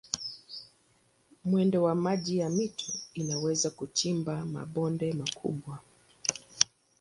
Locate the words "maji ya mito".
1.95-2.93